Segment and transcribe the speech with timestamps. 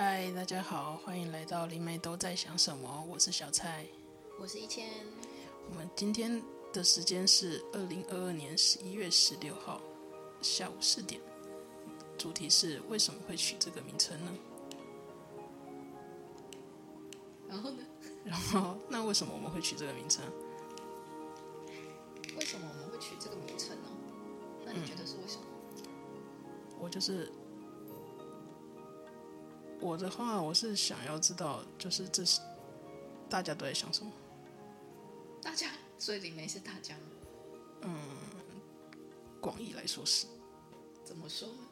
[0.00, 3.04] 嗨，大家好，欢迎来到灵媒都在想什么。
[3.10, 3.84] 我是小蔡，
[4.38, 4.88] 我是一千。
[5.68, 6.40] 我们今天
[6.72, 9.80] 的时间是二零二二年十一月十六号
[10.40, 11.20] 下午四点。
[12.16, 14.30] 主题是为什么会取这个名称呢？
[17.48, 17.84] 然后呢？
[18.24, 20.24] 然后那为什么我们会取这个名称？
[22.38, 23.88] 为什么我们会取这个名称呢？
[24.64, 25.42] 那你觉得是为什么？
[25.74, 25.82] 嗯，
[26.78, 27.32] 我就是。
[29.80, 32.40] 我的话，我是想要知道，就是这是
[33.30, 34.10] 大家都在想什么？
[35.40, 37.02] 大家，所以灵媒是大家吗？
[37.82, 37.98] 嗯，
[39.40, 40.26] 广义来说是。
[41.04, 41.68] 怎么说呢？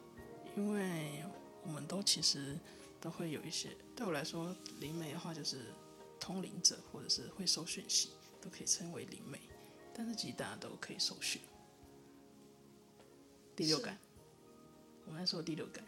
[0.55, 1.23] 因为
[1.63, 2.57] 我们都其实
[2.99, 5.73] 都会有一些，对我来说，灵媒的话就是
[6.19, 8.09] 通灵者，或者是会收讯息，
[8.41, 9.39] 都可以称为灵媒。
[9.93, 11.41] 但是其实大家都可以收讯。
[13.55, 13.97] 第六感，
[15.05, 15.83] 我们来说第六感。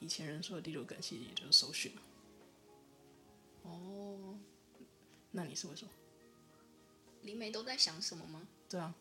[0.00, 1.92] 以前人说的第六感，其实也就是收讯。
[3.62, 4.38] 哦，
[5.30, 5.90] 那你是为什么，
[7.22, 8.48] 灵媒都在想什么吗？
[8.68, 8.94] 对啊。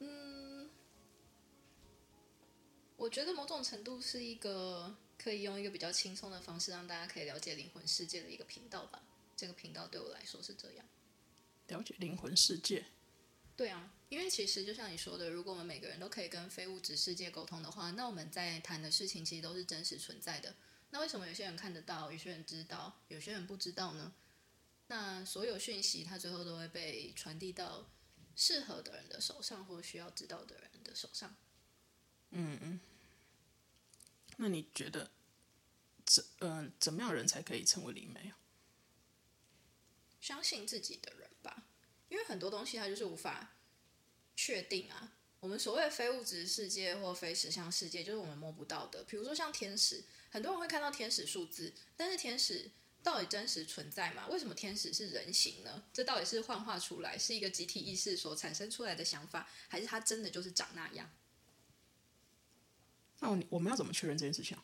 [0.00, 0.68] 嗯，
[2.96, 9.02] 我觉得某种程度是一个可以用一个比较轻松的方式让大家可以了解灵魂世界的一个频道吧。
[9.34, 10.84] 这个频道对我来说是这样。
[11.68, 12.84] 了解灵魂世界。
[13.56, 20.54] 对啊，因为其实就像你说的，如果我们每个人都可以跟非物质世界沟通的话，那我们在谈的事情其实都是真实存在的。
[20.90, 24.12] 那为什么有些人看得到，有些人知道，有些人不知道呢？
[24.88, 27.90] 那所有讯息它最后都会被传递到
[28.36, 31.34] 适合的人的手上，或需要知道的人的手上。
[32.30, 32.80] 嗯嗯。
[34.36, 35.10] 那你觉得
[36.04, 38.38] 怎嗯、呃、怎么样人才可以成为灵媒啊？
[40.20, 41.25] 相信自己的人吧。
[42.08, 43.56] 因为很多东西它就是无法
[44.34, 45.12] 确定啊。
[45.40, 49.04] 我们所谓的非物质世界或非实相世界，就是我们摸不到的。
[49.04, 52.70] 比如说像天使，很多人会看到天使数字，但是天使
[53.02, 54.26] 到底真实存在吗？
[54.28, 55.84] 为什么天使是人形呢？
[55.92, 61.12] 这到底是幻化出来，是一个集体意识所产生出来的想法，还是它真的就是长那样？
[63.20, 64.58] 那我们要怎么确认这件事情？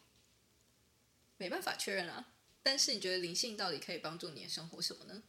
[1.37, 2.35] 没办法确认啊。
[2.63, 5.23] 但是你觉得灵性到底可以帮助你的生活什么呢？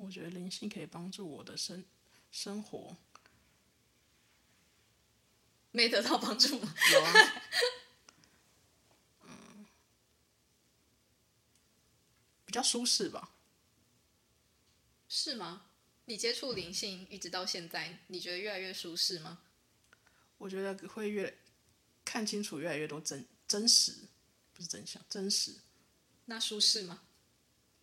[0.00, 1.84] 我觉得灵性可以帮助我的生
[2.32, 2.96] 生活，
[5.72, 6.74] 没得到帮助吗？
[6.92, 7.12] 有啊，
[9.28, 9.66] 嗯，
[12.46, 13.34] 比较舒适吧？
[15.08, 15.66] 是吗？
[16.06, 19.42] 你接触灵性一直到现在，你觉得越来越舒适吗？
[20.38, 21.38] 我觉得会越
[22.06, 24.08] 看清楚越来越多真真实，
[24.54, 25.56] 不是真相，真实。
[26.24, 27.02] 那舒适吗？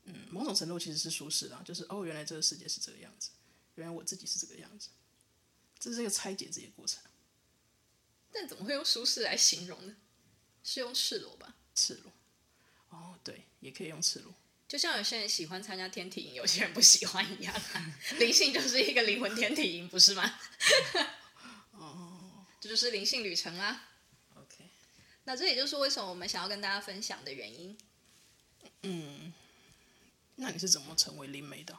[0.07, 3.29] 嗯，某种程度其实是舒适的，就是哦，原来这个世界是这个样子，
[3.75, 4.89] 原来我自己是这个样子，
[5.77, 7.03] 这是一个拆解自己的过程。
[8.31, 9.95] 但怎么会用舒适来形容呢？
[10.63, 11.55] 是用赤裸吧？
[11.75, 12.11] 赤裸。
[12.89, 14.33] 哦，对，也可以用赤裸。
[14.67, 17.53] 就像有些人喜欢参加天体营，有些人不喜欢一样，
[18.19, 20.39] 灵性就是一个灵魂天体营，不是吗？
[21.71, 23.89] 哦，这就是灵性旅程啊。
[24.35, 24.69] OK，
[25.25, 27.77] 那这也就是为什么我们想要跟大家分享的原因。
[28.83, 29.33] 嗯。
[30.37, 31.77] 那你是怎么成为灵媒的？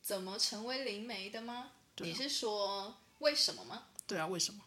[0.00, 1.72] 怎么成为灵媒的吗？
[1.96, 3.88] 啊、你是说为什么吗？
[4.06, 4.64] 对啊，为什么？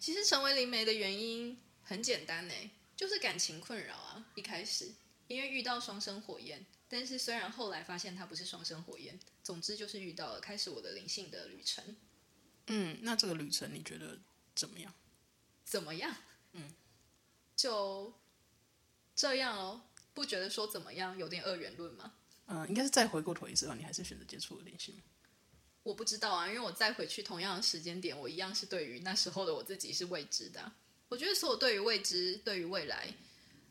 [0.00, 2.54] 其实成为灵媒的原因很简单呢，
[2.96, 4.26] 就是感情困扰啊。
[4.34, 4.92] 一开始
[5.28, 11.96] 因为遇到双生火焰，但是虽然后来发现它不是双生火焰，总之就是遇到了，开始我的灵性的旅程。
[12.68, 14.18] 嗯，那这个旅程你觉得
[14.54, 14.92] 怎么样？
[15.64, 16.16] 怎么样？
[16.52, 16.74] 嗯，
[17.54, 18.12] 就
[19.14, 19.82] 这样哦。
[20.14, 22.14] 不觉得说怎么样有点二元论吗？
[22.46, 25.00] 嗯，应该是再回过头一次吧，你还是选择接触了灵性。
[25.82, 30.76] 我不知道啊，因为我再回去同样的时间点，我一样是对于那时候的我自己是未知的啊。
[31.08, 33.14] 我觉得所有对于未知、对于未来，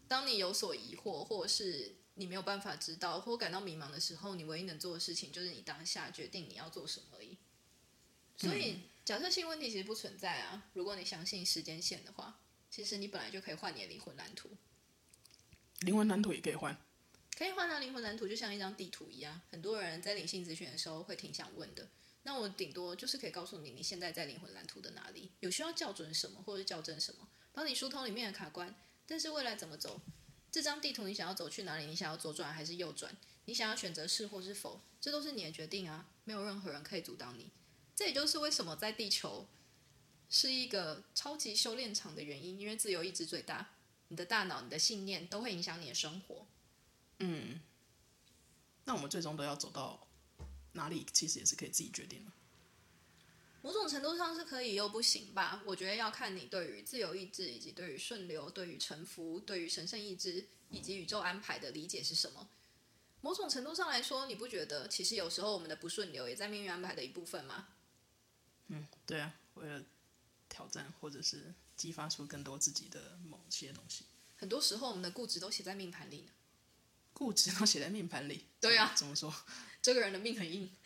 [0.08, 7.38] 当你有所疑惑，或者是你没有办法知道，或感到迷茫的时候，你唯一能做的事情就是你当下决定你要做什么而已。
[8.38, 10.64] 所以，假设性问题其实不存在啊。
[10.74, 12.40] 如果你相信时间线的话，
[12.70, 14.50] 其实你本来就可以换你的灵魂蓝图。
[15.82, 16.78] 灵魂蓝图也可以换，
[17.36, 17.80] 可以换啊！
[17.80, 21.88] 灵魂蓝图就像一张地图一样，很多人在灵性咨询的时候会挺想问的。
[22.22, 28.76] 那我顶多就是可以告诉你，你现在在灵魂蓝图的哪里，有需要校准什么或者是校正什么，帮你疏通里面的卡关。
[29.08, 30.00] 但是未来怎么走，
[30.52, 31.88] 这张地图你想要走去哪里？
[31.88, 33.18] 你想要左转还是右转？
[33.46, 34.82] 你想要选择是或是否？
[35.02, 36.08] 这都是你的决定啊！
[36.26, 37.50] 没有任何人可以阻挡你。
[37.96, 39.48] 这也就是为什么在地球
[40.30, 43.74] 是一个超级修炼场的原因，因为自由意志最大。
[44.12, 46.46] 你的大脑、你的信念都会影响你的生活。
[47.20, 47.62] 嗯，
[48.84, 50.06] 那我们最终都要走到
[50.74, 51.06] 哪里？
[51.14, 52.32] 其实也是可以自己决定的。
[53.62, 55.64] 某种程度上是可以又不行吧？
[55.66, 62.50] 我觉得要看你对于自由意志，以及对于顺流、对于臣服、对于神圣意志以及宇宙安排的理解是什么。
[63.22, 67.70] 某种程度上来说，你不觉得其实有时候我们的不顺流也在命运安排的一部分吗？
[68.68, 69.82] 嗯，对啊，为了
[70.50, 74.06] 挑战或者是激发出更多自己的某些东西。
[74.36, 76.32] 很多时候，我们的固执都写在命盘里呢。
[77.14, 78.46] 固执都写在命盘里？
[78.60, 78.94] 对啊。
[78.96, 79.34] 怎么说？
[79.82, 80.72] 这个人的命很硬，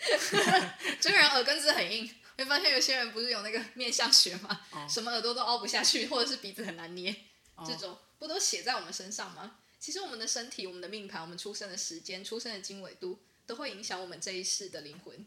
[1.02, 2.10] 这个人耳根子很硬。
[2.38, 4.62] 会发现有些人不是有那个面相学吗？
[4.72, 7.14] 哦、什么耳朵都凹不下去，或者是鼻子很难捏，
[7.56, 9.60] 哦、这种不都写在我们身上吗？
[9.80, 15.26] 其实我们的身体、我们的命盘、我们出生的时间、出生的经纬度，都会影响我们这一世的灵魂，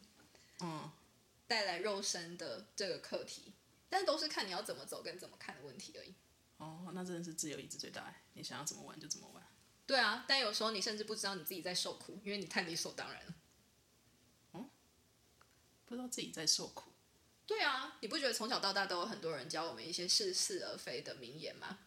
[0.60, 0.90] 嗯，
[1.46, 3.52] 带来肉身的这个课题。
[3.88, 6.14] 但都是看你要怎么走跟怎么看的问题而已。
[6.58, 9.46] 哦，那真的是自由意志最大，你想要怎么玩就怎么玩。
[9.86, 13.34] 对啊，但有时候你甚至不知道你自己在受苦，因为你太理所当然了。
[14.54, 14.70] 嗯，
[15.86, 16.92] 不知道自己在受苦。
[17.46, 21.78] 对啊，你不觉得从小到大都有很多人教我们一些似是而非的名言吗？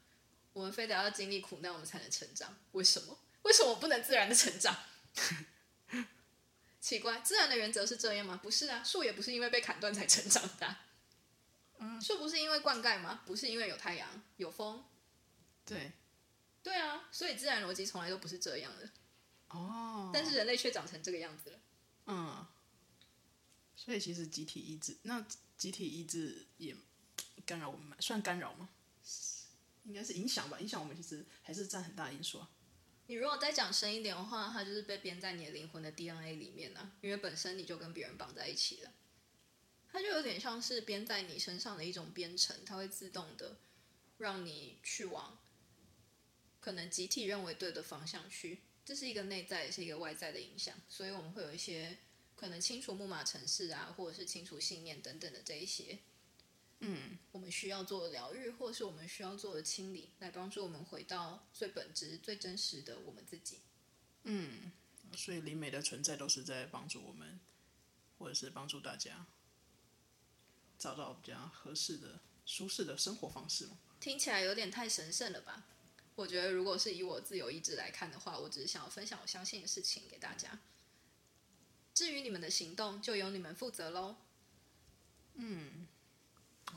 [0.54, 2.58] 我们非得要经历苦难，我们才能成长。
[2.72, 3.20] 为什么？
[3.44, 4.76] 为什么我不能自然的成长？
[6.80, 8.40] 奇怪，自然的原则是这样吗？
[8.42, 10.88] 不是啊，树也不是因为被砍断才成长的啊。
[12.02, 13.22] 嗯，树不是因为灌溉吗？
[13.26, 14.84] 不是因为有太阳、有风。
[15.66, 15.92] 对，
[16.64, 18.90] 对啊，所以自然逻辑从来都不是这样的。
[19.50, 21.60] 哦，但是人类却长成这个样子了。
[22.08, 22.48] 嗯，
[23.76, 25.26] 所以其实集体意志那。
[25.62, 26.76] 集体意志也
[27.46, 28.68] 干扰我们，算干扰吗？
[29.84, 32.50] 应该是影响吧，影响我们其实还是占很大因素啊。
[33.06, 38.92] 你如果再讲深一点的话，它就是被编在你的灵魂的 DNA 里面啊，因为本身你就跟别人绑在一起了，
[39.92, 43.58] 它就有点像是编在你身上的一种编程，它会自动的
[44.18, 45.40] 让你去往
[46.60, 51.98] 可能集体认为对的方向去，这是一个内在也是一个外在的影响，所以我们会有一些。
[52.34, 56.00] 可能清除木马城市啊，或者是清除信念等等的这一些，
[56.80, 63.60] 嗯，我们需要做的疗愈，或者是我们需要做的清理，来帮助我们回到最本质、最真实的我们自己。
[64.24, 64.72] 嗯，
[65.16, 67.40] 所以灵媒的存在都是在帮助我们，
[68.18, 69.28] 或者是帮助大家
[70.82, 73.70] 找到比较合适的、舒适的生活方式。
[74.00, 75.64] 听起来有点太神圣了吧？
[76.16, 80.60] 我觉得，如果是以我自由意志来看的话，我只是想要分享我相信的事情给大家。
[81.94, 84.16] 至于你们的行动，就由你们负责喽。
[85.36, 85.88] 嗯，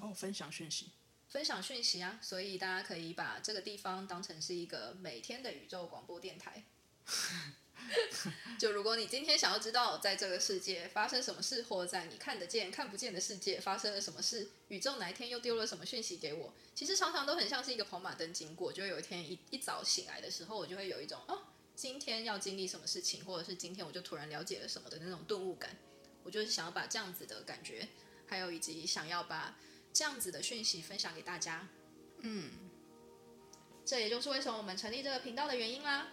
[0.02, 0.90] 哦，分享讯息，
[1.28, 2.18] 分享讯息啊！
[2.20, 6.64] 所以大家可以把这个地方当成是一个每天的宇宙广播电台。
[8.58, 18.72] 就如果你今天想要知道在这个世界发生什么事，或者在你看得见、看不见的世界发生了什么事，宇宙哪一天又丢了什么讯息给我，其实常常都很像是一个跑马灯经过。
[18.72, 21.42] 就有一天一一早醒来的时候，我就会有一种哦。
[21.74, 25.76] 今天要经历什么事情，或者是今天我就突然了解了什么的那种顿悟感，
[26.22, 27.88] 我就是想要把这样子的感觉，
[28.26, 29.58] 还有以及想要把
[29.92, 31.68] 这样子的讯息分享给大家。
[32.20, 32.52] 嗯，
[33.84, 36.12] 这也就是为什么我们成立这个频道的原因啦。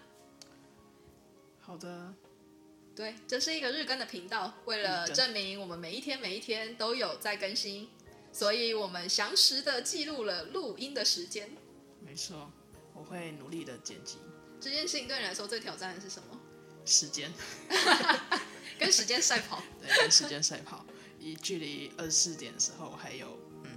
[1.72, 2.14] 好的，
[2.94, 7.88] 对，这是一个日更的频道，为了证明我们每一天每一天都有在更新，
[8.34, 11.50] 所以我们详实的记录了录音的时间。
[12.02, 12.52] 没错，
[12.94, 14.18] 我会努力的剪辑。
[14.60, 16.38] 这件事情对你来说最挑战的是什么？
[16.86, 17.32] 时间，
[18.78, 19.64] 跟时间赛跑。
[19.80, 20.86] 对，跟时间赛跑。
[21.22, 23.72] 以距离二十四点的时候还有，嗯，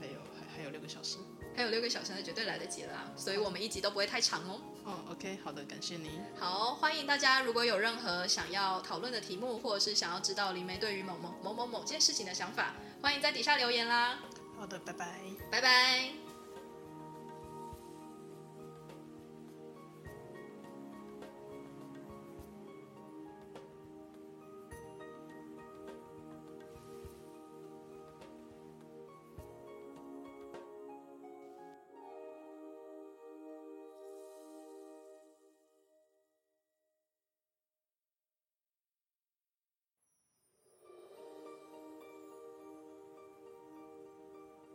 [0.00, 1.18] 还有还还有六个小时，
[1.54, 3.12] 还有六个小时，那绝对来得及了啊！
[3.16, 4.60] 所以我们一集都不会太长哦。
[4.84, 6.20] 哦，OK，好的，感谢你。
[6.38, 14.18] 好，欢迎大家，如果有任何想要讨论的题目，或者是想要知道林梅对于某某某某某件事情的想法，欢迎在底下留言啦。
[14.58, 15.20] 好的，拜拜，
[15.50, 16.21] 拜拜。